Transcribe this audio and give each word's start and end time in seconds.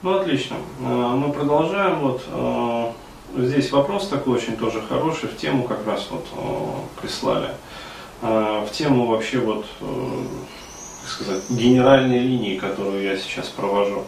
Ну, 0.00 0.16
отлично. 0.16 0.56
Э, 0.80 0.84
мы 1.16 1.32
продолжаем. 1.32 1.98
Вот 1.98 2.22
э, 2.28 2.92
здесь 3.36 3.72
вопрос 3.72 4.06
такой 4.06 4.36
очень 4.36 4.56
тоже 4.56 4.80
хороший, 4.80 5.28
в 5.28 5.36
тему 5.36 5.64
как 5.64 5.84
раз 5.86 6.06
вот 6.10 6.24
э, 6.36 7.00
прислали. 7.00 7.48
В 8.20 8.68
тему 8.72 9.06
вообще 9.06 9.38
вот, 9.38 9.64
как 9.78 11.08
сказать, 11.08 11.50
генеральной 11.50 12.18
линии, 12.18 12.58
которую 12.58 13.00
я 13.00 13.16
сейчас 13.16 13.46
провожу. 13.46 14.02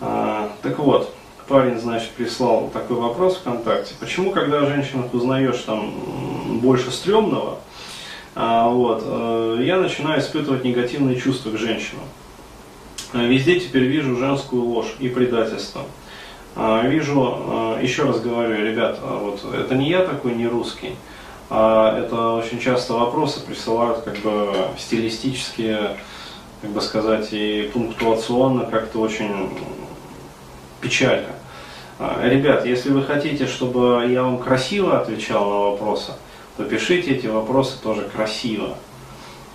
Так 0.00 0.78
вот, 0.78 1.14
парень, 1.48 1.80
значит, 1.80 2.10
прислал 2.10 2.68
такой 2.74 2.98
вопрос 2.98 3.38
ВКонтакте. 3.38 3.94
Почему, 3.98 4.32
когда 4.32 4.66
женщина 4.66 5.08
узнаешь 5.14 5.60
там 5.60 5.94
больше 6.60 6.90
стрёмного, 6.90 7.56
вот, 8.34 9.58
я 9.60 9.78
начинаю 9.78 10.20
испытывать 10.20 10.62
негативные 10.62 11.18
чувства 11.18 11.52
к 11.52 11.56
женщинам? 11.56 12.04
Э, 13.12 13.26
везде 13.26 13.60
теперь 13.60 13.84
вижу 13.84 14.16
женскую 14.16 14.62
ложь 14.62 14.94
и 14.98 15.08
предательство. 15.08 15.82
Э, 16.56 16.82
вижу, 16.84 17.76
э, 17.78 17.80
еще 17.82 18.04
раз 18.04 18.20
говорю, 18.20 18.64
ребят, 18.64 18.98
вот 19.02 19.40
это 19.54 19.74
не 19.74 19.90
я 19.90 20.04
такой, 20.04 20.34
не 20.34 20.46
русский. 20.46 20.96
А 21.50 21.98
это 21.98 22.32
очень 22.34 22.58
часто 22.60 22.94
вопросы 22.94 23.44
присылают 23.44 24.02
как 24.04 24.16
бы 24.18 24.68
стилистические, 24.78 25.96
как 26.62 26.70
бы 26.70 26.80
сказать, 26.80 27.28
и 27.32 27.70
пунктуационно 27.72 28.64
как-то 28.64 29.00
очень 29.00 29.50
печально. 30.80 31.28
Ребят, 32.22 32.64
если 32.64 32.88
вы 32.90 33.02
хотите, 33.02 33.46
чтобы 33.46 34.06
я 34.08 34.22
вам 34.22 34.38
красиво 34.38 34.98
отвечал 34.98 35.44
на 35.44 35.58
вопросы, 35.70 36.12
то 36.56 36.64
пишите 36.64 37.14
эти 37.14 37.26
вопросы 37.26 37.76
тоже 37.82 38.08
красиво. 38.08 38.78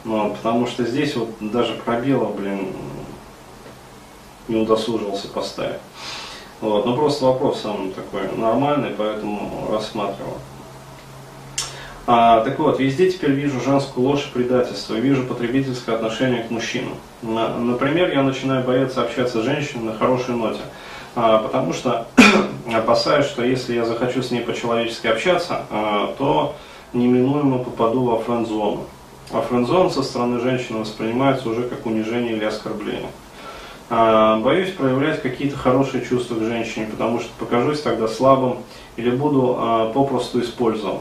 Ну, 0.06 0.36
потому 0.36 0.68
что 0.68 0.86
здесь 0.86 1.16
вот 1.16 1.32
даже 1.40 1.74
пробела, 1.74 2.32
блин, 2.32 2.68
не 4.48 4.56
удосужился 4.58 5.28
поставить. 5.28 5.80
Вот, 6.60 6.86
но 6.86 6.96
просто 6.96 7.26
вопрос 7.26 7.62
сам 7.62 7.92
такой 7.92 8.36
нормальный, 8.36 8.90
поэтому 8.90 9.68
рассматривал. 9.72 10.38
А, 12.10 12.40
так 12.40 12.58
вот, 12.58 12.80
везде 12.80 13.12
теперь 13.12 13.32
вижу 13.32 13.60
женскую 13.60 14.08
ложь 14.08 14.28
и 14.28 14.34
предательство, 14.34 14.96
вижу 14.96 15.26
потребительское 15.26 15.94
отношение 15.94 16.44
к 16.44 16.50
мужчинам. 16.50 16.94
На, 17.22 17.50
например, 17.58 18.14
я 18.14 18.24
начинаю 18.24 18.64
бояться 18.64 19.02
общаться 19.02 19.42
с 19.42 19.46
женщиной 19.46 19.84
на 19.84 19.94
хорошей 19.94 20.34
ноте, 20.34 20.62
а, 21.16 21.40
потому 21.40 21.74
что 21.74 22.08
опасаюсь, 22.74 23.26
что 23.26 23.44
если 23.44 23.76
я 23.76 23.86
захочу 23.86 24.24
с 24.24 24.32
ней 24.32 24.40
по-человечески 24.40 25.08
общаться, 25.08 25.66
а, 25.70 26.16
то 26.18 26.56
неминуемо 26.94 27.60
попаду 27.60 28.06
во 28.06 28.20
френд-зону. 28.20 28.86
А 29.32 29.42
френд-зона 29.42 29.90
со 29.90 30.02
стороны 30.02 30.40
женщины 30.40 30.80
воспринимается 30.80 31.50
уже 31.50 31.64
как 31.64 31.86
унижение 31.86 32.38
или 32.38 32.46
оскорбление. 32.46 33.10
А, 33.90 34.38
боюсь 34.40 34.72
проявлять 34.72 35.22
какие-то 35.22 35.58
хорошие 35.58 36.06
чувства 36.06 36.36
к 36.36 36.42
женщине, 36.42 36.88
потому 36.92 37.22
что 37.22 37.30
покажусь 37.40 37.82
тогда 37.82 38.08
слабым 38.08 38.58
или 38.98 39.10
буду 39.10 39.56
а, 39.58 39.94
попросту 39.94 40.42
использован. 40.42 41.00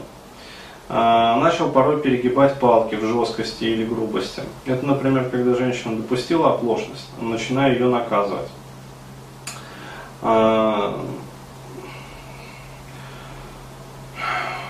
А, 0.87 1.37
начал 1.37 1.69
порой 1.69 2.01
перегибать 2.01 2.59
палки 2.59 2.95
в 2.95 3.05
жесткости 3.05 3.65
или 3.65 3.83
грубости. 3.83 4.41
Это, 4.65 4.85
например, 4.85 5.29
когда 5.29 5.53
женщина 5.53 5.97
допустила 5.97 6.51
оплошность, 6.51 7.09
начинаю 7.19 7.73
ее 7.73 7.89
наказывать. 7.89 8.47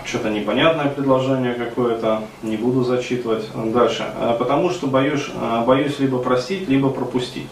Что-то 0.05 0.29
непонятное 0.29 0.87
предложение 0.89 1.53
какое-то, 1.53 2.23
не 2.41 2.57
буду 2.57 2.83
зачитывать. 2.83 3.45
Дальше. 3.53 4.05
Потому 4.39 4.69
что 4.69 4.87
боюсь, 4.87 5.27
боюсь 5.65 5.99
либо 5.99 6.19
простить, 6.19 6.67
либо 6.67 6.89
пропустить 6.89 7.47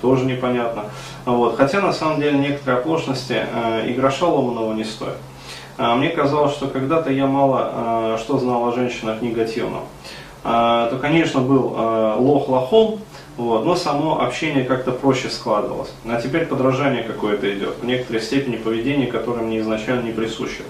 тоже 0.00 0.24
непонятно. 0.24 0.84
Вот. 1.24 1.56
Хотя 1.56 1.80
на 1.80 1.92
самом 1.92 2.20
деле 2.20 2.38
некоторые 2.38 2.80
оплошности 2.80 3.44
э, 3.52 3.88
и 3.88 3.92
гроша 3.92 4.26
ломаного 4.26 4.72
не 4.74 4.84
стоят. 4.84 5.16
А, 5.78 5.94
мне 5.94 6.08
казалось, 6.08 6.52
что 6.52 6.68
когда-то 6.68 7.10
я 7.10 7.26
мало 7.26 8.14
э, 8.14 8.18
что 8.18 8.38
знал 8.38 8.66
о 8.68 8.72
женщинах 8.72 9.20
негативно. 9.20 9.78
Э, 10.44 10.88
то, 10.90 10.98
конечно, 11.00 11.40
был 11.40 11.74
э, 11.76 12.14
лох 12.18 12.48
лохом, 12.48 13.00
вот, 13.36 13.66
но 13.66 13.76
само 13.76 14.22
общение 14.22 14.64
как-то 14.64 14.92
проще 14.92 15.28
складывалось. 15.28 15.92
А 16.06 16.20
теперь 16.20 16.46
подражание 16.46 17.02
какое-то 17.02 17.52
идет, 17.52 17.76
в 17.82 17.84
некоторой 17.84 18.22
степени 18.22 18.56
поведение, 18.56 19.06
которое 19.06 19.42
мне 19.42 19.60
изначально 19.60 20.02
не 20.02 20.12
присуще. 20.12 20.62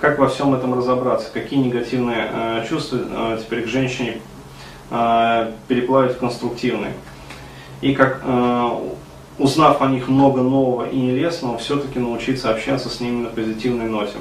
Как 0.00 0.18
во 0.18 0.28
всем 0.28 0.54
этом 0.54 0.74
разобраться? 0.74 1.28
Какие 1.32 1.60
негативные 1.60 2.28
э, 2.32 2.66
чувства 2.68 2.98
э, 3.02 3.38
теперь 3.40 3.62
к 3.62 3.66
женщине 3.66 4.18
э, 4.90 5.52
переплавить 5.66 6.16
в 6.16 6.18
конструктивные? 6.18 6.92
И 7.82 7.94
как 7.94 8.22
э, 8.24 8.70
узнав 9.38 9.82
о 9.82 9.88
них 9.88 10.08
много 10.08 10.40
нового 10.40 10.88
и 10.88 10.96
нелестного, 10.96 11.58
все-таки 11.58 11.98
научиться 11.98 12.50
общаться 12.50 12.88
с 12.88 13.00
ними 13.00 13.24
на 13.24 13.28
позитивной 13.28 13.86
ноте. 13.86 14.16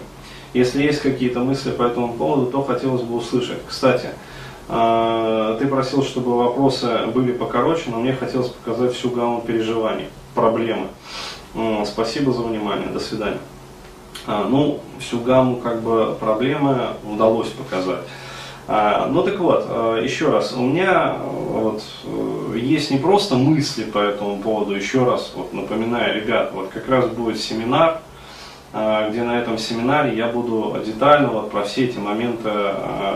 Если 0.54 0.84
есть 0.84 1.02
какие-то 1.02 1.40
мысли 1.40 1.72
по 1.72 1.84
этому 1.84 2.14
поводу, 2.14 2.48
то 2.48 2.62
хотелось 2.64 3.04
бы 3.04 3.16
услышать. 3.16 3.60
Кстати, 3.66 4.10
э, 4.68 5.58
ты 5.60 5.68
просил, 5.68 6.04
чтобы 6.04 6.36
вопросы 6.36 7.06
были 7.14 7.32
покороче, 7.32 7.84
но 7.88 8.00
мне 8.00 8.14
хотелось 8.14 8.50
показать 8.50 8.94
всю 8.94 9.12
гамму 9.12 9.42
переживаний, 9.42 10.08
проблемы. 10.36 10.88
Э, 11.54 11.84
спасибо 11.86 12.34
за 12.34 12.42
внимание, 12.42 12.88
до 12.88 13.00
свидания. 13.00 13.40
А, 14.28 14.46
ну, 14.48 14.80
всю 15.00 15.20
гамму 15.20 15.58
как 15.58 15.82
бы 15.82 16.16
проблемы 16.20 16.90
удалось 17.04 17.50
показать. 17.50 18.02
А, 18.68 19.08
ну 19.08 19.24
так 19.24 19.40
вот, 19.40 19.66
э, 19.68 20.02
еще 20.04 20.30
раз, 20.30 20.54
у 20.54 20.62
меня 20.62 21.16
э, 21.18 21.24
вот, 21.24 21.84
э, 22.06 22.58
есть 22.58 22.92
не 22.92 22.98
просто 22.98 23.36
мысли 23.36 23.84
по 23.84 23.98
этому 23.98 24.38
поводу, 24.38 24.76
еще 24.76 25.04
раз 25.04 25.34
вот, 25.36 25.52
напоминаю, 25.52 26.16
ребят, 26.16 26.52
вот 26.54 26.70
как 26.70 26.88
раз 26.88 27.08
будет 27.08 27.40
семинар, 27.40 28.00
где 29.10 29.24
на 29.24 29.38
этом 29.38 29.58
семинаре 29.58 30.16
я 30.16 30.28
буду 30.28 30.82
детально 30.86 31.28
вот 31.28 31.52
про 31.52 31.64
все 31.64 31.88
эти 31.88 31.98
моменты 31.98 32.50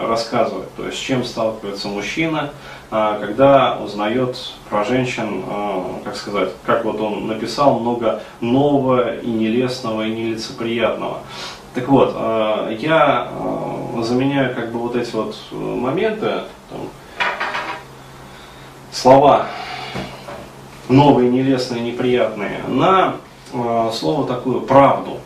рассказывать. 0.04 0.68
То 0.76 0.86
есть 0.86 0.98
с 0.98 1.00
чем 1.00 1.24
сталкивается 1.24 1.88
мужчина, 1.88 2.50
когда 2.90 3.78
узнает 3.82 4.36
про 4.70 4.84
женщин, 4.84 5.46
как 6.04 6.18
сказать, 6.18 6.50
как 6.66 6.84
вот 6.84 7.00
он 7.00 7.28
написал, 7.28 7.80
много 7.80 8.22
нового 8.42 9.16
и 9.16 9.30
нелестного 9.30 10.06
и 10.06 10.12
нелицеприятного. 10.12 11.20
Так 11.76 11.90
вот, 11.90 12.14
э, 12.16 12.78
я 12.80 13.28
э, 13.30 14.02
заменяю 14.02 14.56
как 14.56 14.72
бы 14.72 14.80
вот 14.80 14.96
эти 14.96 15.14
вот 15.14 15.36
э, 15.52 15.56
моменты, 15.56 16.44
там, 16.70 16.80
слова 18.94 19.48
новые, 20.88 21.30
нелестные, 21.30 21.82
неприятные, 21.82 22.62
на 22.68 23.16
слово 23.92 24.28
такую 24.28 24.62
правду. 24.62 25.18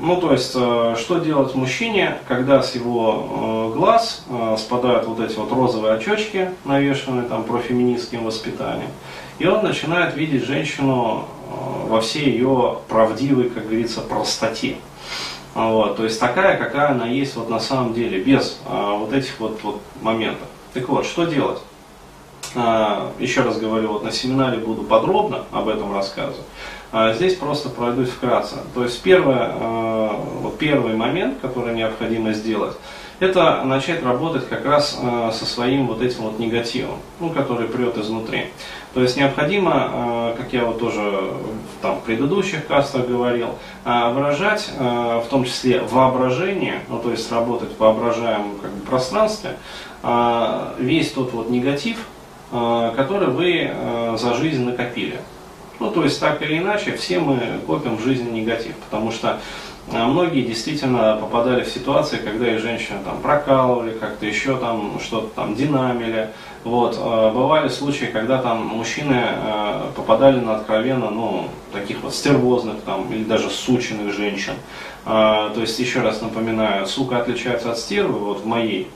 Ну, 0.00 0.16
то 0.20 0.32
есть, 0.32 0.50
что 0.50 1.18
делать 1.18 1.54
мужчине, 1.54 2.18
когда 2.28 2.62
с 2.62 2.74
его 2.74 3.72
глаз 3.74 4.24
спадают 4.58 5.06
вот 5.06 5.18
эти 5.18 5.36
вот 5.36 5.50
розовые 5.50 5.94
очечки, 5.94 6.50
навешанные 6.64 7.24
там 7.24 7.42
профеминистским 7.42 8.24
воспитанием, 8.24 8.90
и 9.38 9.46
он 9.46 9.64
начинает 9.64 10.14
видеть 10.14 10.44
женщину 10.44 11.24
во 11.88 12.00
всей 12.00 12.30
ее 12.30 12.78
правдивой, 12.88 13.50
как 13.50 13.64
говорится, 13.64 14.00
простоте. 14.00 14.76
Вот, 15.54 15.96
то 15.96 16.04
есть 16.04 16.18
такая, 16.18 16.56
какая 16.56 16.90
она 16.90 17.06
есть 17.06 17.36
вот 17.36 17.48
на 17.48 17.60
самом 17.60 17.94
деле, 17.94 18.18
без 18.20 18.60
а, 18.66 18.94
вот 18.94 19.12
этих 19.12 19.38
вот, 19.38 19.60
вот 19.62 19.80
моментов. 20.02 20.48
Так 20.72 20.88
вот, 20.88 21.06
что 21.06 21.24
делать? 21.24 21.60
А, 22.56 23.12
еще 23.20 23.42
раз 23.42 23.58
говорю, 23.58 23.92
вот 23.92 24.04
на 24.04 24.10
семинаре 24.10 24.58
буду 24.58 24.82
подробно 24.82 25.44
об 25.52 25.68
этом 25.68 25.94
рассказывать. 25.94 26.44
А 26.90 27.12
здесь 27.12 27.36
просто 27.36 27.68
пройдусь 27.68 28.08
вкратце. 28.08 28.56
То 28.74 28.82
есть 28.82 29.00
первое, 29.02 29.50
а, 29.52 30.20
вот 30.40 30.58
первый 30.58 30.96
момент, 30.96 31.38
который 31.40 31.74
необходимо 31.74 32.32
сделать, 32.32 32.76
это 33.20 33.62
начать 33.64 34.02
работать 34.02 34.48
как 34.48 34.64
раз 34.64 34.98
э, 35.00 35.30
со 35.32 35.46
своим 35.46 35.86
вот 35.86 36.02
этим 36.02 36.22
вот 36.24 36.38
негативом, 36.38 36.98
ну, 37.20 37.30
который 37.30 37.68
прет 37.68 37.96
изнутри. 37.96 38.46
То 38.92 39.02
есть 39.02 39.16
необходимо, 39.16 39.90
э, 39.92 40.23
как 40.36 40.52
я 40.52 40.64
вот 40.64 40.78
тоже 40.78 41.32
там, 41.82 41.96
в 41.96 42.02
предыдущих 42.02 42.66
кастах 42.66 43.06
говорил, 43.06 43.50
э, 43.84 44.12
выражать 44.12 44.70
э, 44.78 45.22
в 45.24 45.28
том 45.28 45.44
числе 45.44 45.80
воображение, 45.80 46.80
ну, 46.88 46.98
то 46.98 47.10
есть 47.10 47.30
работать 47.30 47.70
в 47.76 47.80
воображаемом 47.80 48.58
как 48.60 48.70
бы, 48.70 48.84
пространстве, 48.86 49.56
э, 50.02 50.74
весь 50.78 51.12
тот 51.12 51.32
вот 51.32 51.50
негатив, 51.50 51.98
э, 52.52 52.92
который 52.96 53.28
вы 53.28 53.70
э, 53.70 54.16
за 54.18 54.34
жизнь 54.34 54.64
накопили. 54.64 55.18
Ну, 55.80 55.90
то 55.90 56.04
есть, 56.04 56.20
так 56.20 56.40
или 56.42 56.58
иначе, 56.58 56.96
все 56.96 57.18
мы 57.18 57.60
копим 57.66 57.96
в 57.96 58.02
жизни 58.02 58.30
негатив, 58.30 58.76
потому 58.76 59.10
что 59.10 59.40
а 59.92 60.06
многие 60.06 60.40
действительно 60.42 61.18
попадали 61.20 61.62
в 61.62 61.68
ситуации, 61.68 62.16
когда 62.16 62.50
их 62.50 62.60
женщины 62.60 62.98
там 63.04 63.20
прокалывали, 63.20 63.92
как-то 63.92 64.24
еще 64.24 64.56
там 64.56 64.98
что-то 64.98 65.28
там 65.34 65.54
динамили. 65.54 66.30
Вот. 66.64 66.96
А 66.98 67.30
бывали 67.30 67.68
случаи, 67.68 68.06
когда 68.06 68.40
там 68.40 68.64
мужчины 68.66 69.20
а, 69.22 69.92
попадали 69.94 70.40
на 70.40 70.56
откровенно, 70.56 71.10
ну, 71.10 71.48
таких 71.70 72.00
вот 72.02 72.14
стервозных 72.14 72.80
там, 72.86 73.12
или 73.12 73.24
даже 73.24 73.50
сученных 73.50 74.14
женщин. 74.14 74.54
То 75.04 75.52
есть, 75.56 75.78
еще 75.78 76.00
раз 76.00 76.22
напоминаю, 76.22 76.86
сука 76.86 77.18
отличается 77.18 77.70
от 77.72 77.78
стервы, 77.78 78.18
вот 78.18 78.40
в 78.40 78.46
моей, 78.46 78.88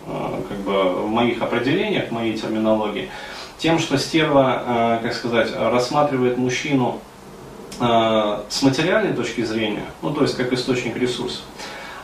как 0.49 0.57
бы, 0.59 1.03
в 1.03 1.11
моих 1.11 1.43
определениях, 1.43 2.09
в 2.09 2.13
моей 2.13 2.33
терминологии, 2.33 3.11
тем, 3.59 3.79
что 3.79 3.99
стерва, 3.99 5.01
как 5.03 5.13
сказать, 5.15 5.51
рассматривает 5.57 6.39
мужчину 6.39 7.01
э, 7.81 8.41
с 8.49 8.63
материальной 8.63 9.15
точки 9.15 9.43
зрения, 9.45 9.85
ну 10.03 10.13
то 10.13 10.23
есть 10.23 10.37
как 10.37 10.53
источник 10.53 10.97
ресурсов. 10.97 11.43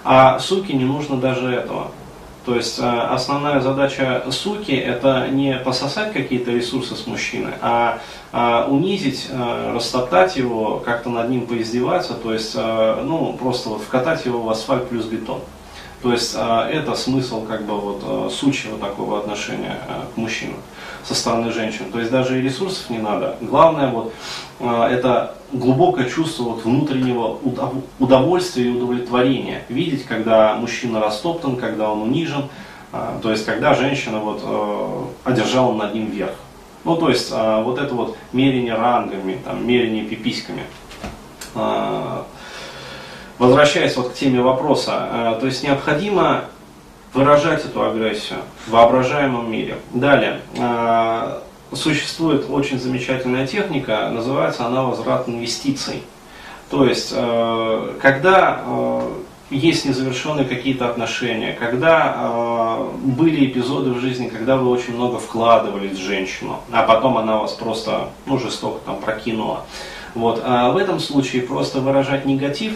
А 0.05 0.39
суке 0.39 0.75
не 0.75 0.85
нужно 0.85 1.17
даже 1.17 1.51
этого. 1.51 1.91
То 2.45 2.55
есть 2.57 2.79
э, 2.79 2.83
основная 2.83 3.61
задача 3.61 4.23
суки 4.31 4.73
это 4.73 5.29
не 5.29 5.55
пососать 5.57 6.13
какие-то 6.13 6.51
ресурсы 6.51 6.95
с 6.95 7.07
мужчины, 7.07 7.53
а 7.63 8.01
э, 8.33 8.65
унизить, 8.69 9.29
э, 9.31 9.73
растоптать 9.75 10.37
его, 10.37 10.83
как-то 10.85 11.09
над 11.09 11.31
ним 11.31 11.47
поиздеваться, 11.47 12.13
то 12.15 12.35
есть 12.35 12.55
ну, 12.55 13.35
просто 13.41 13.71
вот 13.71 13.83
вкатать 13.83 14.27
его 14.27 14.41
в 14.41 14.51
асфальт 14.51 14.89
плюс 14.89 15.07
бетон. 15.07 15.41
То 16.05 16.13
есть 16.13 16.35
это 16.35 16.95
смысл 16.95 17.45
как 17.45 17.65
бы 17.65 17.81
вот 17.81 18.33
сучьего 18.33 18.79
такого 18.79 19.19
отношения 19.19 19.81
к 20.15 20.17
мужчинам 20.17 20.59
со 21.03 21.15
стороны 21.15 21.51
женщин. 21.51 21.91
То 21.91 21.99
есть 21.99 22.11
даже 22.11 22.39
и 22.39 22.43
ресурсов 22.43 22.91
не 22.91 22.99
надо. 22.99 23.37
Главное 23.41 23.89
вот 23.91 24.13
это 24.61 25.35
глубокое 25.51 26.09
чувство 26.09 26.45
вот 26.45 26.65
внутреннего 26.65 27.39
удовольствия 27.99 28.67
и 28.67 28.71
удовлетворения. 28.71 29.65
Видеть, 29.69 30.05
когда 30.05 30.55
мужчина 30.55 31.01
растоптан, 31.01 31.57
когда 31.57 31.91
он 31.91 32.03
унижен, 32.03 32.49
а, 32.97 33.19
то 33.21 33.33
есть 33.33 33.45
когда 33.45 33.75
женщина 33.75 34.21
вот 34.21 34.41
э, 34.45 35.05
одержала 35.25 35.75
над 35.75 35.95
ним 35.95 36.07
верх. 36.07 36.35
Ну, 36.85 36.95
то 36.97 37.09
есть 37.09 37.31
а, 37.33 37.61
вот 37.61 37.81
это 37.81 37.93
вот 37.93 38.17
мерение 38.33 38.75
рангами, 38.75 39.41
там, 39.45 39.67
мерение 39.67 40.05
пиписьками. 40.05 40.63
Возвращаясь 43.45 43.97
вот 43.97 44.11
к 44.11 44.15
теме 44.15 44.41
вопроса, 44.41 45.37
то 45.41 45.47
есть 45.47 45.63
необходимо 45.63 46.45
выражать 47.13 47.65
эту 47.65 47.85
агрессию 47.85 48.39
в 48.67 48.71
воображаемом 48.71 49.51
мире. 49.51 49.77
Далее, 49.93 50.41
существует 51.73 52.47
очень 52.49 52.79
замечательная 52.79 53.47
техника, 53.47 54.11
называется 54.13 54.67
она 54.67 54.83
возврат 54.83 55.29
инвестиций. 55.29 56.03
То 56.71 56.85
есть, 56.85 57.13
э, 57.15 57.93
когда 58.01 58.63
э, 58.65 59.01
есть 59.51 59.85
незавершенные 59.85 60.45
какие-то 60.47 60.89
отношения, 60.89 61.53
когда 61.53 62.15
э, 62.17 62.89
были 63.05 63.47
эпизоды 63.47 63.91
в 63.91 64.01
жизни, 64.01 64.29
когда 64.29 64.57
вы 64.57 64.71
очень 64.71 64.95
много 64.95 65.19
вкладывались 65.19 65.99
в 65.99 66.03
женщину, 66.03 66.61
а 66.73 66.83
потом 66.83 67.19
она 67.19 67.39
вас 67.39 67.53
просто 67.53 68.09
ну, 68.27 68.39
жестоко 68.39 68.81
там 68.87 68.97
прокинула. 68.97 69.65
Вот. 70.15 70.43
А 70.45 70.71
в 70.71 70.77
этом 70.77 71.01
случае 71.01 71.43
просто 71.43 71.81
выражать 71.81 72.25
негатив 72.25 72.75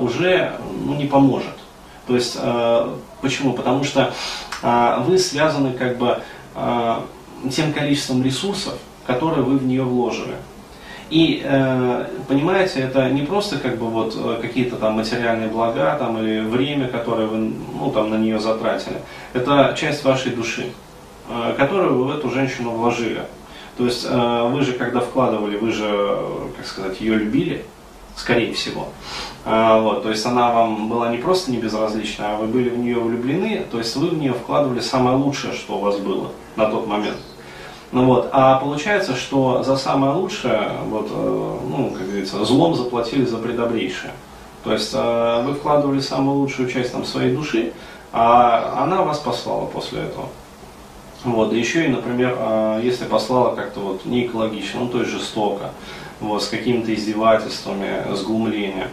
уже 0.00 0.52
ну, 0.84 0.94
не 0.94 1.06
поможет. 1.06 1.54
То 2.06 2.14
есть, 2.14 2.38
почему? 3.20 3.54
Потому 3.54 3.82
что 3.82 4.12
вы 4.62 5.18
связаны 5.18 5.72
как 5.72 5.98
бы 5.98 6.20
тем 7.50 7.72
количеством 7.72 8.22
ресурсов, 8.22 8.74
которые 9.06 9.42
вы 9.42 9.58
в 9.58 9.66
нее 9.66 9.82
вложили. 9.82 10.36
И 11.08 11.40
э, 11.44 12.06
понимаете, 12.26 12.80
это 12.80 13.08
не 13.10 13.22
просто 13.22 13.58
как 13.58 13.78
бы 13.78 13.86
вот 13.86 14.16
э, 14.16 14.38
какие-то 14.42 14.74
там 14.74 14.94
материальные 14.94 15.48
блага 15.48 15.96
там, 15.96 16.18
или 16.18 16.40
время, 16.40 16.88
которое 16.88 17.28
вы 17.28 17.52
ну, 17.78 17.92
там, 17.92 18.10
на 18.10 18.16
нее 18.16 18.40
затратили. 18.40 18.96
Это 19.32 19.72
часть 19.78 20.02
вашей 20.02 20.32
души, 20.32 20.72
э, 21.28 21.54
которую 21.56 21.96
вы 21.96 22.04
в 22.06 22.10
эту 22.10 22.28
женщину 22.30 22.70
вложили. 22.70 23.22
То 23.76 23.84
есть 23.84 24.06
э, 24.08 24.48
вы 24.50 24.62
же 24.62 24.72
когда 24.72 25.00
вкладывали, 25.00 25.58
вы 25.58 25.70
же, 25.70 26.18
как 26.56 26.66
сказать, 26.66 27.00
ее 27.00 27.16
любили, 27.16 27.64
скорее 28.16 28.54
всего. 28.54 28.88
Э, 29.44 29.80
вот, 29.80 30.02
то 30.02 30.10
есть 30.10 30.24
она 30.24 30.50
вам 30.50 30.88
была 30.88 31.10
не 31.10 31.18
просто 31.18 31.50
не 31.50 31.58
безразлична, 31.58 32.30
а 32.30 32.36
вы 32.38 32.46
были 32.46 32.70
в 32.70 32.78
нее 32.78 32.98
влюблены, 32.98 33.66
то 33.70 33.78
есть 33.78 33.94
вы 33.96 34.08
в 34.08 34.18
нее 34.18 34.32
вкладывали 34.32 34.80
самое 34.80 35.16
лучшее, 35.16 35.52
что 35.52 35.76
у 35.76 35.80
вас 35.80 35.98
было 35.98 36.30
на 36.56 36.66
тот 36.66 36.86
момент. 36.86 37.18
Ну 37.92 38.06
вот, 38.06 38.30
а 38.32 38.56
получается, 38.56 39.14
что 39.14 39.62
за 39.62 39.76
самое 39.76 40.14
лучшее, 40.14 40.70
вот, 40.86 41.08
э, 41.10 41.58
ну, 41.68 41.90
как 41.90 42.06
говорится, 42.06 42.42
злом 42.46 42.74
заплатили 42.74 43.26
за 43.26 43.36
предобрейшее. 43.36 44.12
То 44.64 44.72
есть 44.72 44.92
вы 44.92 45.54
вкладывали 45.54 46.00
самую 46.00 46.38
лучшую 46.38 46.68
часть 46.68 46.90
там, 46.90 47.04
своей 47.04 47.36
души, 47.36 47.72
а 48.12 48.82
она 48.82 49.02
вас 49.02 49.20
послала 49.20 49.66
после 49.66 50.00
этого. 50.00 50.26
Вот, 51.26 51.52
и 51.52 51.58
еще 51.58 51.84
и, 51.84 51.88
например, 51.88 52.34
э, 52.38 52.80
если 52.82 53.04
послала 53.04 53.54
как-то 53.54 53.80
вот 53.80 54.06
не 54.06 54.26
экологично, 54.26 54.80
ну 54.80 54.88
то 54.88 55.00
есть 55.00 55.10
жестоко, 55.10 55.72
вот, 56.20 56.42
с 56.42 56.48
какими-то 56.48 56.94
издевательствами, 56.94 58.14
с 58.14 58.22
глумлением, 58.22 58.88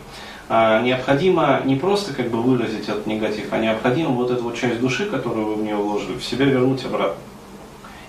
необходимо 0.49 1.61
не 1.63 1.77
просто 1.77 2.13
как 2.13 2.29
бы 2.29 2.41
выразить 2.41 2.89
этот 2.89 3.07
негатив, 3.07 3.45
а 3.51 3.57
необходимо 3.59 4.09
вот 4.09 4.29
эту 4.29 4.43
вот 4.43 4.57
часть 4.57 4.81
души, 4.81 5.05
которую 5.05 5.47
вы 5.47 5.55
в 5.55 5.63
нее 5.63 5.77
вложили, 5.77 6.17
в 6.17 6.23
себя 6.23 6.45
вернуть 6.45 6.83
обратно 6.83 7.15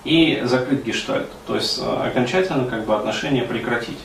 и 0.05 0.43
закрыть 0.45 0.85
гештальт, 0.85 1.29
то 1.47 1.57
есть 1.57 1.81
э, 1.83 2.07
окончательно 2.07 2.67
как 2.67 2.85
бы 2.85 2.95
отношения 2.95 3.43
прекратить. 3.43 3.99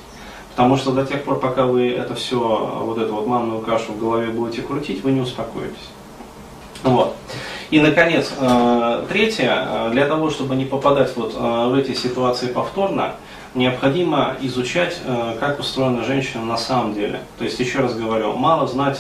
Потому 0.52 0.78
что 0.78 0.92
до 0.92 1.06
тех 1.06 1.24
пор, 1.24 1.40
пока 1.40 1.66
вы 1.66 1.90
это 1.90 2.16
все, 2.16 2.40
вот 2.84 2.98
эту 2.98 3.14
вот 3.14 3.28
манную 3.28 3.62
кашу 3.62 3.94
в 3.94 4.00
голове 4.00 4.28
будете 4.28 4.62
крутить, 4.62 5.04
вы 5.04 5.12
не 5.12 5.22
успокоитесь. 5.22 5.90
Вот. 6.84 7.16
И, 7.72 7.80
наконец, 7.80 8.34
э, 8.36 9.06
третье, 9.10 9.68
э, 9.68 9.90
для 9.92 10.08
того, 10.08 10.32
чтобы 10.32 10.56
не 10.56 10.66
попадать 10.66 11.16
вот 11.16 11.34
в 11.36 11.76
эти 11.76 11.94
ситуации 11.94 12.48
повторно, 12.48 13.14
необходимо 13.56 14.36
изучать, 14.42 15.00
как 15.40 15.60
устроена 15.60 16.04
женщина 16.04 16.46
на 16.46 16.58
самом 16.58 16.94
деле. 16.94 17.22
То 17.40 17.46
есть, 17.46 17.60
еще 17.60 17.80
раз 17.80 17.96
говорю, 17.96 18.34
мало 18.34 18.68
знать 18.68 19.00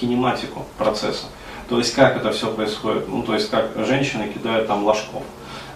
кинематику 0.00 0.64
процесса. 0.78 1.26
То 1.68 1.78
есть, 1.78 1.94
как 1.94 2.16
это 2.16 2.30
все 2.30 2.46
происходит. 2.52 3.08
Ну, 3.08 3.22
то 3.22 3.34
есть, 3.34 3.50
как 3.50 3.70
женщины 3.86 4.28
кидают 4.28 4.68
там 4.68 4.84
ложков. 4.84 5.22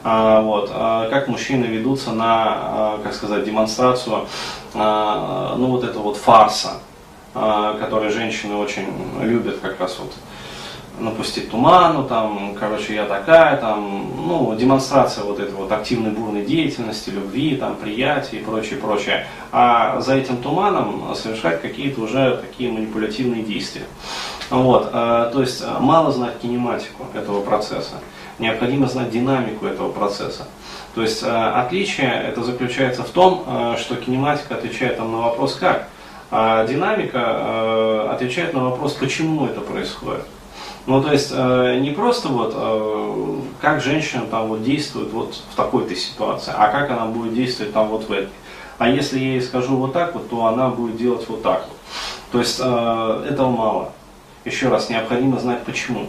Вот, 0.04 0.70
как 0.70 1.26
мужчины 1.28 1.64
ведутся 1.64 2.12
на, 2.12 2.98
как 3.02 3.12
сказать, 3.12 3.44
демонстрацию, 3.44 4.26
ну 4.74 5.66
вот 5.66 5.84
этого 5.84 6.04
вот 6.04 6.16
фарса, 6.16 6.74
который 7.34 8.10
женщины 8.10 8.54
очень 8.54 8.86
любят 9.20 9.58
как 9.60 9.80
раз 9.80 9.98
вот 9.98 10.12
напустить 10.98 11.50
туману, 11.50 12.04
там, 12.04 12.54
короче, 12.58 12.94
я 12.94 13.06
такая, 13.06 13.56
там, 13.56 14.10
ну, 14.26 14.54
демонстрация 14.54 15.24
вот 15.24 15.40
этой 15.40 15.54
вот 15.54 15.72
активной 15.72 16.10
бурной 16.10 16.44
деятельности, 16.44 17.10
любви, 17.10 17.56
там, 17.56 17.76
приятия 17.76 18.38
и 18.38 18.42
прочее, 18.42 18.78
прочее. 18.78 19.26
А 19.50 20.00
за 20.00 20.14
этим 20.14 20.36
туманом 20.36 21.14
совершать 21.14 21.60
какие-то 21.60 22.02
уже 22.02 22.36
такие 22.36 22.70
манипулятивные 22.70 23.42
действия. 23.42 23.84
Вот, 24.50 24.90
то 24.92 25.40
есть 25.40 25.64
мало 25.80 26.12
знать 26.12 26.38
кинематику 26.40 27.06
этого 27.14 27.40
процесса 27.40 27.94
необходимо 28.38 28.86
знать 28.86 29.10
динамику 29.10 29.66
этого 29.66 29.90
процесса. 29.90 30.46
То 30.94 31.02
есть 31.02 31.22
э, 31.22 31.26
отличие 31.26 32.12
это 32.12 32.42
заключается 32.42 33.02
в 33.02 33.10
том, 33.10 33.44
э, 33.46 33.76
что 33.78 33.96
кинематика 33.96 34.56
отвечает 34.56 34.98
там, 34.98 35.12
на 35.12 35.18
вопрос 35.18 35.54
как, 35.54 35.88
а 36.30 36.66
динамика 36.66 37.18
э, 37.18 38.08
отвечает 38.12 38.52
на 38.52 38.64
вопрос, 38.64 38.94
почему 38.94 39.46
это 39.46 39.60
происходит. 39.60 40.24
Ну, 40.86 41.01
то 41.01 41.12
есть 41.12 41.31
не 41.31 41.93
просто 41.94 42.29
вот 42.29 43.46
как 43.60 43.81
женщина 43.81 44.27
там 44.27 44.48
вот 44.48 44.65
действует 44.65 45.12
вот 45.12 45.41
в 45.53 45.55
такой-то 45.55 45.94
ситуации, 45.94 46.53
а 46.56 46.69
как 46.69 46.91
она 46.91 47.06
будет 47.06 47.34
действовать 47.34 47.72
там 47.72 47.89
вот 47.89 48.08
в 48.08 48.12
этой. 48.12 48.31
А 48.79 48.89
если 48.89 49.19
я 49.19 49.32
ей 49.34 49.43
скажу 49.43 49.77
вот 49.77 49.93
так 49.93 50.15
вот, 50.15 50.29
то 50.29 50.46
она 50.46 50.69
будет 50.70 50.96
делать 50.96 51.24
вот 51.29 51.43
так 51.43 51.67
вот. 51.69 51.79
То 52.32 52.41
есть 52.41 52.58
этого 52.58 53.51
мало. 53.51 53.93
Еще 54.44 54.69
раз, 54.69 54.91
необходимо 54.91 55.39
знать 55.39 55.62
почему 55.65 56.08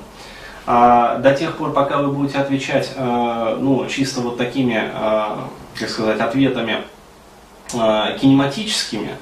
а, 0.65 1.17
до 1.17 1.33
тех 1.33 1.57
пор, 1.57 1.73
пока 1.73 1.97
вы 1.97 2.11
будете 2.11 2.39
отвечать 2.39 2.93
а, 2.95 3.57
ну, 3.59 3.85
чисто 3.87 4.21
вот 4.21 4.37
такими, 4.37 4.81
а, 4.93 5.49
как 5.77 5.89
сказать, 5.89 6.19
ответами 6.19 6.77
а, 7.75 8.17
кинематическими, 8.17 9.17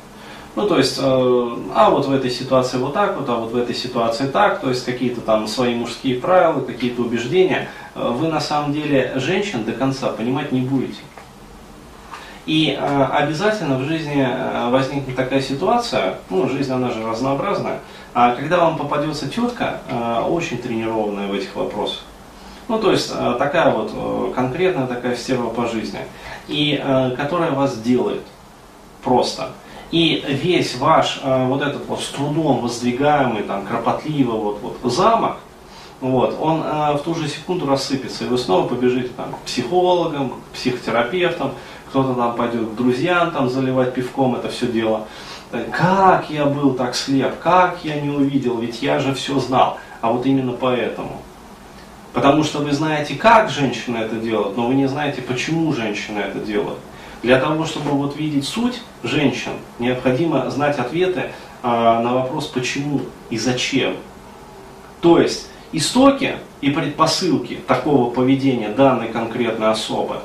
ну, 0.55 0.67
то 0.67 0.77
есть, 0.77 1.00
а 1.00 1.89
вот 1.89 2.05
в 2.05 2.12
этой 2.12 2.29
ситуации 2.29 2.77
вот 2.77 2.93
так 2.93 3.17
вот, 3.17 3.29
а 3.29 3.36
вот 3.36 3.51
в 3.51 3.58
этой 3.58 3.74
ситуации 3.74 4.27
так, 4.27 4.60
то 4.60 4.70
есть 4.70 4.84
какие-то 4.84 5.22
там 5.22 5.48
свои 5.48 5.75
мужские 5.75 6.20
правила, 6.20 6.60
какие-то 6.62 7.01
убеждения, 7.03 7.70
вы 7.96 8.27
на 8.27 8.41
самом 8.41 8.74
деле 8.74 9.13
женщин 9.15 9.63
до 9.63 9.72
конца 9.72 10.10
понимать 10.10 10.51
не 10.51 10.62
будете. 10.62 11.00
И 12.46 12.77
э, 12.77 13.03
обязательно 13.03 13.77
в 13.77 13.84
жизни 13.84 14.27
возникнет 14.72 15.15
такая 15.15 15.41
ситуация, 15.41 16.15
ну, 16.29 16.50
жизнь 16.50 16.74
она 16.74 16.89
же 16.89 17.05
разнообразная, 17.05 17.79
а 18.13 18.36
когда 18.36 18.58
вам 18.58 18.77
попадется 18.77 19.29
тетка, 19.29 19.79
э, 19.88 20.22
очень 20.27 20.58
тренированная 20.58 21.27
в 21.27 21.34
этих 21.34 21.55
вопросах, 21.55 22.01
ну, 22.67 22.77
то 22.77 22.91
есть 22.91 23.12
э, 23.13 23.36
такая 23.39 23.72
вот 23.72 23.91
э, 23.93 24.34
конкретная 24.36 24.88
такая 24.88 25.15
стерва 25.15 25.50
по 25.50 25.67
жизни, 25.67 26.00
и 26.48 26.81
которая 27.15 27.51
вас 27.51 27.77
делает 27.77 28.24
просто. 29.03 29.50
И 29.91 30.24
весь 30.27 30.75
ваш 30.77 31.21
вот 31.24 31.62
этот 31.62 31.86
вот 31.88 32.01
с 32.01 32.07
трудом 32.07 32.62
воздвигаемый, 32.62 33.43
там, 33.43 33.65
кропотливо 33.65 34.31
вот, 34.31 34.60
вот 34.62 34.91
замок, 34.91 35.38
вот, 36.00 36.38
он 36.39 36.62
в 36.62 37.01
ту 37.03 37.13
же 37.13 37.27
секунду 37.27 37.67
рассыпется, 37.67 38.24
и 38.24 38.27
вы 38.27 38.38
снова 38.38 38.67
побежите 38.67 39.10
там, 39.15 39.33
к 39.33 39.39
психологам, 39.45 40.29
к 40.29 40.55
психотерапевтам, 40.55 41.51
кто-то 41.89 42.13
там 42.13 42.36
пойдет 42.36 42.69
к 42.69 42.75
друзьям 42.75 43.31
там 43.31 43.50
заливать 43.50 43.93
пивком 43.93 44.36
это 44.36 44.48
все 44.48 44.67
дело. 44.67 45.07
Как 45.74 46.29
я 46.29 46.45
был 46.45 46.74
так 46.74 46.95
слеп, 46.95 47.38
как 47.39 47.79
я 47.83 48.00
не 48.00 48.10
увидел, 48.10 48.60
ведь 48.60 48.81
я 48.81 49.00
же 49.00 49.13
все 49.13 49.38
знал. 49.39 49.77
А 50.00 50.10
вот 50.10 50.25
именно 50.25 50.53
поэтому. 50.53 51.21
Потому 52.13 52.45
что 52.45 52.60
вы 52.60 52.71
знаете, 52.71 53.15
как 53.15 53.50
женщина 53.50 53.98
это 53.98 54.15
делает, 54.15 54.55
но 54.55 54.67
вы 54.67 54.75
не 54.75 54.88
знаете, 54.88 55.21
почему 55.21 55.74
женщина 55.74 56.19
это 56.19 56.39
делает. 56.39 56.77
Для 57.23 57.39
того, 57.39 57.65
чтобы 57.65 57.91
вот 57.91 58.17
видеть 58.17 58.45
суть 58.45 58.81
женщин, 59.03 59.51
необходимо 59.77 60.49
знать 60.49 60.79
ответы 60.79 61.31
а, 61.61 62.01
на 62.01 62.13
вопрос 62.15 62.47
почему 62.47 63.01
и 63.29 63.37
зачем. 63.37 63.95
То 65.01 65.19
есть 65.19 65.47
истоки 65.71 66.37
и 66.61 66.71
предпосылки 66.71 67.59
такого 67.67 68.09
поведения 68.09 68.69
данной 68.69 69.09
конкретной 69.09 69.69
особы. 69.69 70.17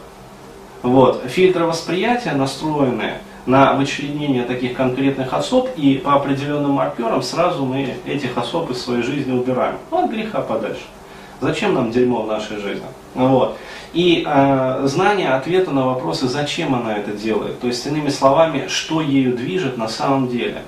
Вот, 0.82 1.24
фильтры 1.26 1.66
восприятия 1.66 2.32
настроены 2.32 3.14
на 3.44 3.74
вычленение 3.74 4.44
таких 4.44 4.76
конкретных 4.76 5.32
особ, 5.32 5.68
и 5.76 5.94
по 5.98 6.14
определенным 6.14 6.72
маркерам 6.72 7.22
сразу 7.22 7.64
мы 7.64 7.96
этих 8.04 8.36
особ 8.36 8.70
из 8.70 8.82
своей 8.82 9.02
жизни 9.02 9.32
убираем. 9.32 9.76
От 9.90 10.10
греха 10.10 10.40
подальше. 10.40 10.82
Зачем 11.40 11.75
нам 11.75 11.90
дерьмо 11.90 12.23
в 12.23 12.26
нашей 12.26 12.59
жизни? 12.59 12.87
Вот. 13.14 13.57
И 13.93 14.25
э, 14.26 14.81
знание 14.85 15.31
ответа 15.31 15.71
на 15.71 15.87
вопросы, 15.87 16.28
зачем 16.28 16.75
она 16.75 16.97
это 16.97 17.12
делает. 17.12 17.61
То 17.61 17.66
есть, 17.66 17.87
иными 17.87 18.09
словами, 18.09 18.66
что 18.69 19.00
ею 19.00 19.37
движет 19.37 19.78
на 19.78 19.88
самом 19.88 20.28
деле. 20.28 20.62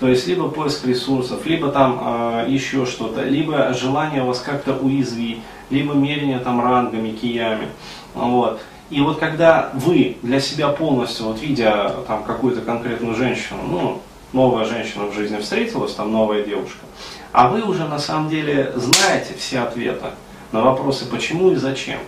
То 0.00 0.08
есть, 0.08 0.26
либо 0.26 0.48
поиск 0.48 0.86
ресурсов, 0.86 1.46
либо 1.46 1.70
там 1.70 2.00
э, 2.02 2.46
еще 2.48 2.84
что-то, 2.84 3.22
либо 3.22 3.72
желание 3.74 4.22
вас 4.22 4.40
как-то 4.40 4.74
уязвить, 4.74 5.38
либо 5.70 5.94
мерение 5.94 6.38
там 6.38 6.60
рангами, 6.60 7.10
киями. 7.10 7.68
Вот. 8.14 8.60
И 8.90 9.00
вот 9.00 9.18
когда 9.18 9.70
вы 9.72 10.18
для 10.22 10.40
себя 10.40 10.68
полностью, 10.68 11.26
вот 11.26 11.40
видя 11.40 11.90
там 12.06 12.22
какую-то 12.24 12.60
конкретную 12.60 13.14
женщину, 13.14 13.60
ну, 13.68 14.00
новая 14.32 14.64
женщина 14.64 15.06
в 15.06 15.14
жизни 15.14 15.38
встретилась, 15.38 15.94
там 15.94 16.12
новая 16.12 16.42
девушка, 16.42 16.84
а 17.32 17.48
вы 17.48 17.62
уже 17.62 17.84
на 17.84 17.98
самом 17.98 18.28
деле 18.28 18.72
знаете 18.76 19.34
все 19.38 19.60
ответы 19.60 20.06
на 20.52 20.62
вопросы 20.62 21.06
почему 21.06 21.50
и 21.52 21.56
зачем. 21.56 21.98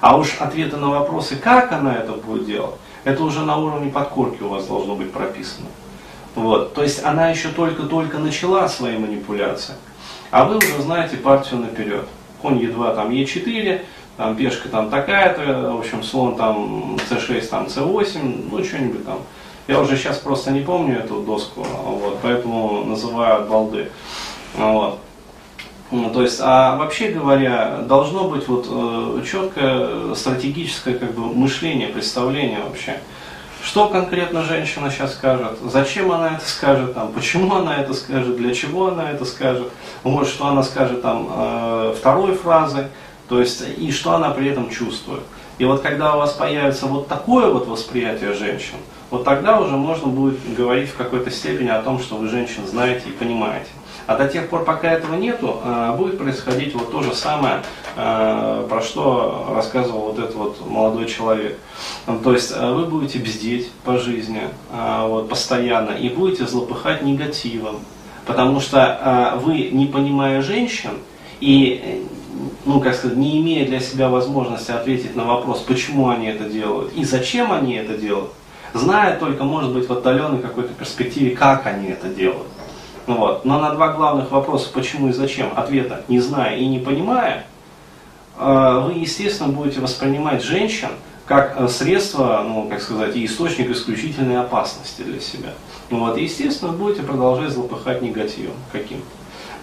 А 0.00 0.16
уж 0.16 0.36
ответы 0.38 0.76
на 0.76 0.90
вопросы, 0.90 1.36
как 1.36 1.72
она 1.72 1.96
это 1.96 2.12
будет 2.12 2.46
делать, 2.46 2.74
это 3.04 3.22
уже 3.22 3.40
на 3.40 3.56
уровне 3.56 3.90
подкорки 3.90 4.42
у 4.42 4.48
вас 4.48 4.66
должно 4.66 4.94
быть 4.94 5.12
прописано. 5.12 5.68
Вот. 6.34 6.74
То 6.74 6.82
есть 6.82 7.02
она 7.02 7.30
еще 7.30 7.48
только-только 7.48 8.18
начала 8.18 8.68
свои 8.68 8.98
манипуляции, 8.98 9.74
а 10.30 10.44
вы 10.44 10.58
уже 10.58 10.82
знаете 10.82 11.16
партию 11.16 11.60
наперед. 11.60 12.06
Конь 12.42 12.62
Е2, 12.62 12.94
там 12.94 13.10
Е4, 13.10 13.82
там 14.16 14.36
пешка 14.36 14.68
там 14.68 14.90
такая-то, 14.90 15.72
в 15.72 15.80
общем, 15.80 16.02
слон 16.02 16.36
там 16.36 16.96
c6, 17.10 17.46
там 17.48 17.66
c8, 17.66 18.48
ну 18.50 18.64
что-нибудь 18.64 19.04
там. 19.04 19.20
Я 19.66 19.80
уже 19.80 19.96
сейчас 19.96 20.18
просто 20.18 20.52
не 20.52 20.60
помню 20.60 20.98
эту 20.98 21.22
доску, 21.22 21.66
вот, 21.84 22.18
поэтому 22.22 22.84
называю 22.84 23.42
от 23.42 23.48
балды. 23.48 23.90
Вот. 24.56 25.00
Ну, 25.90 26.10
то 26.10 26.22
есть, 26.22 26.38
а 26.40 26.76
вообще 26.76 27.08
говоря, 27.10 27.78
должно 27.82 28.28
быть 28.28 28.48
вот 28.48 28.66
э, 28.68 29.22
четкое 29.24 30.14
стратегическое 30.14 30.94
как 30.94 31.14
бы 31.14 31.32
мышление, 31.32 31.88
представление 31.88 32.60
вообще. 32.60 33.00
Что 33.62 33.88
конкретно 33.88 34.42
женщина 34.42 34.90
сейчас 34.90 35.14
скажет, 35.14 35.58
зачем 35.64 36.12
она 36.12 36.36
это 36.36 36.46
скажет, 36.46 36.94
там, 36.94 37.12
почему 37.12 37.54
она 37.54 37.76
это 37.78 37.94
скажет, 37.94 38.36
для 38.36 38.54
чего 38.54 38.88
она 38.88 39.10
это 39.10 39.24
скажет, 39.24 39.68
вот 40.02 40.28
что 40.28 40.46
она 40.46 40.62
скажет 40.62 41.02
там 41.02 41.28
э, 41.30 41.94
второй 41.98 42.34
фразой, 42.34 42.86
то 43.28 43.40
есть 43.40 43.62
и 43.76 43.90
что 43.90 44.14
она 44.14 44.30
при 44.30 44.48
этом 44.48 44.70
чувствует. 44.70 45.22
И 45.58 45.64
вот 45.64 45.82
когда 45.82 46.14
у 46.14 46.18
вас 46.18 46.32
появится 46.32 46.86
вот 46.86 47.08
такое 47.08 47.50
вот 47.50 47.66
восприятие 47.66 48.34
женщин, 48.34 48.76
вот 49.10 49.24
тогда 49.24 49.60
уже 49.60 49.76
можно 49.76 50.08
будет 50.08 50.38
говорить 50.56 50.90
в 50.90 50.96
какой-то 50.96 51.30
степени 51.30 51.68
о 51.68 51.82
том, 51.82 52.00
что 52.00 52.16
вы 52.16 52.28
женщин 52.28 52.66
знаете 52.66 53.08
и 53.08 53.12
понимаете. 53.12 53.68
А 54.06 54.16
до 54.16 54.28
тех 54.28 54.48
пор, 54.48 54.64
пока 54.64 54.92
этого 54.92 55.16
нету, 55.16 55.60
э, 55.64 55.94
будет 55.96 56.18
происходить 56.18 56.74
вот 56.74 56.92
то 56.92 57.02
же 57.02 57.12
самое, 57.12 57.62
э, 57.96 58.66
про 58.68 58.80
что 58.80 59.52
рассказывал 59.54 60.12
вот 60.12 60.18
этот 60.18 60.34
вот 60.36 60.66
молодой 60.66 61.06
человек. 61.06 61.58
То 62.22 62.32
есть 62.32 62.52
э, 62.54 62.72
вы 62.72 62.84
будете 62.84 63.18
бздеть 63.18 63.70
по 63.84 63.98
жизни 63.98 64.42
вот, 64.70 65.28
постоянно 65.28 65.90
и 65.90 66.08
будете 66.08 66.46
злопыхать 66.46 67.02
негативом. 67.02 67.80
Потому 68.26 68.60
что 68.60 69.38
вы, 69.42 69.70
не 69.72 69.86
понимая 69.86 70.42
женщин 70.42 70.90
и 71.40 72.04
ну, 72.64 72.80
как 72.80 72.94
сказать, 72.94 73.16
не 73.16 73.40
имея 73.40 73.66
для 73.66 73.80
себя 73.80 74.08
возможности 74.08 74.72
ответить 74.72 75.14
на 75.16 75.24
вопрос, 75.24 75.60
почему 75.60 76.08
они 76.08 76.26
это 76.26 76.44
делают 76.44 76.92
и 76.94 77.04
зачем 77.04 77.52
они 77.52 77.74
это 77.74 77.96
делают, 77.96 78.32
зная 78.76 79.18
только, 79.18 79.44
может 79.44 79.72
быть, 79.72 79.88
в 79.88 79.92
отдаленной 79.92 80.38
какой-то 80.38 80.72
перспективе, 80.74 81.36
как 81.36 81.66
они 81.66 81.88
это 81.88 82.08
делают. 82.08 82.46
Ну 83.06 83.16
вот. 83.16 83.44
Но 83.44 83.60
на 83.60 83.70
два 83.70 83.92
главных 83.92 84.30
вопроса, 84.30 84.68
почему 84.72 85.08
и 85.08 85.12
зачем, 85.12 85.52
ответа 85.54 86.02
не 86.08 86.20
зная 86.20 86.56
и 86.56 86.66
не 86.66 86.78
понимая, 86.78 87.46
э, 88.38 88.82
вы, 88.84 88.94
естественно, 88.94 89.48
будете 89.48 89.80
воспринимать 89.80 90.42
женщин 90.42 90.90
как 91.26 91.54
э, 91.56 91.68
средство, 91.68 92.44
ну, 92.46 92.68
как 92.68 92.80
сказать, 92.80 93.16
и 93.16 93.24
источник 93.24 93.70
исключительной 93.70 94.40
опасности 94.40 95.02
для 95.02 95.20
себя. 95.20 95.50
Ну 95.90 96.00
вот, 96.00 96.18
естественно, 96.18 96.72
будете 96.72 97.02
продолжать 97.02 97.50
злопыхать 97.50 98.02
негативом 98.02 98.54
каким-то. 98.72 99.06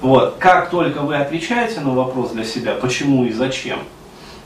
Вот. 0.02 0.36
Как 0.40 0.70
только 0.70 1.02
вы 1.02 1.16
отвечаете 1.16 1.80
на 1.80 1.92
вопрос 1.92 2.32
для 2.32 2.44
себя, 2.44 2.74
почему 2.74 3.26
и 3.26 3.32
зачем, 3.32 3.80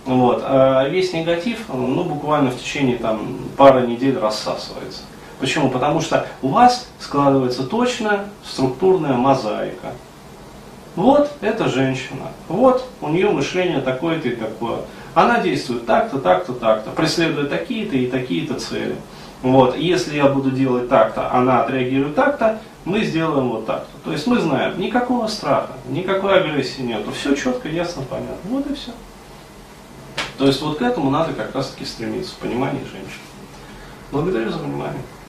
вот, 0.08 0.42
э, 0.44 0.90
весь 0.90 1.14
негатив, 1.14 1.66
ну, 1.68 2.04
буквально 2.04 2.50
в 2.50 2.58
течение 2.58 2.98
там, 2.98 3.38
пары 3.58 3.86
недель 3.86 4.18
рассасывается. 4.18 5.02
Почему? 5.40 5.70
Потому 5.70 6.02
что 6.02 6.26
у 6.42 6.48
вас 6.48 6.88
складывается 7.00 7.64
точно 7.64 8.26
структурная 8.44 9.14
мозаика. 9.14 9.92
Вот 10.96 11.32
эта 11.42 11.68
женщина, 11.68 12.32
вот 12.48 12.88
у 13.02 13.10
нее 13.10 13.30
мышление 13.30 13.82
такое-то 13.82 14.30
и 14.30 14.36
такое. 14.36 14.80
Она 15.14 15.42
действует 15.42 15.86
так-то, 15.86 16.20
так-то, 16.20 16.54
так-то, 16.54 16.90
преследуя 16.92 17.46
такие-то 17.46 17.98
и 17.98 18.08
такие-то 18.08 18.56
цели. 18.56 18.96
Вот, 19.44 19.78
если 19.78 20.16
я 20.16 20.28
буду 20.28 20.50
делать 20.50 20.90
так-то, 20.90 21.32
она 21.32 21.62
отреагирует 21.64 22.16
так-то, 22.16 22.60
мы 22.86 23.04
сделаем 23.04 23.50
вот 23.50 23.68
так-то. 23.68 23.92
То 24.06 24.12
есть 24.12 24.26
мы 24.26 24.40
знаем, 24.40 24.80
никакого 24.80 25.28
страха, 25.28 25.74
никакой 25.90 26.40
агрессии 26.40 26.82
нету, 26.82 27.12
все 27.12 27.36
четко, 27.36 27.68
ясно, 27.68 28.04
понятно. 28.10 28.38
Вот 28.46 28.66
и 28.72 28.74
все. 28.74 28.92
То 30.38 30.46
есть 30.46 30.62
вот 30.62 30.78
к 30.78 30.82
этому 30.82 31.10
надо 31.10 31.34
как 31.34 31.54
раз 31.56 31.70
таки 31.70 31.86
стремиться, 31.86 32.34
в 32.36 32.38
понимании 32.38 32.82
женщин. 32.82 33.22
Благодарю 34.12 34.52
за 34.52 34.60
внимание. 34.60 35.02